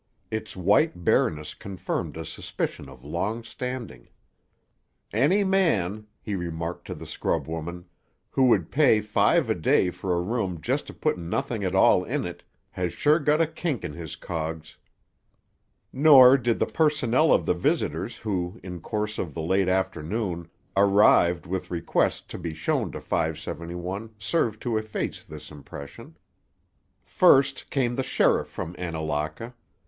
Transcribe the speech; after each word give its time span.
Its 0.31 0.55
white 0.55 1.03
bareness 1.05 1.53
confirmed 1.53 2.17
a 2.17 2.25
suspicion 2.25 2.89
of 2.89 3.03
long 3.05 3.43
standing. 3.43 4.09
"Any 5.13 5.43
man," 5.43 6.07
he 6.23 6.33
remarked 6.33 6.87
to 6.87 6.95
the 6.95 7.05
scrub 7.05 7.47
woman, 7.47 7.85
"who 8.31 8.45
would 8.45 8.71
pay 8.71 8.99
five 8.99 9.47
a 9.47 9.53
day 9.53 9.91
for 9.91 10.15
a 10.15 10.21
room 10.21 10.59
just 10.59 10.87
to 10.87 10.93
put 10.95 11.19
nothing 11.19 11.63
at 11.63 11.75
all 11.75 12.03
in 12.03 12.25
it, 12.25 12.41
has 12.71 12.93
sure 12.93 13.19
got 13.19 13.41
a 13.41 13.45
kink 13.45 13.83
in 13.85 13.93
his 13.93 14.15
cogs." 14.15 14.79
Nor 15.93 16.35
did 16.35 16.57
the 16.57 16.65
personnel 16.65 17.31
of 17.31 17.45
the 17.45 17.53
visitors 17.53 18.17
who, 18.17 18.59
in 18.63 18.81
course 18.81 19.19
of 19.19 19.35
the 19.35 19.41
late 19.43 19.69
afternoon, 19.69 20.49
arrived 20.75 21.45
with 21.45 21.69
requests 21.69 22.21
to 22.21 22.39
be 22.39 22.55
shown 22.55 22.91
to 22.93 22.99
571, 22.99 24.15
serve 24.17 24.59
to 24.61 24.77
efface 24.77 25.23
this 25.23 25.51
impression. 25.51 26.17
First 27.03 27.69
came 27.69 27.95
the 27.95 28.01
sheriff 28.01 28.47
from 28.47 28.73
Annalaka. 28.79 29.53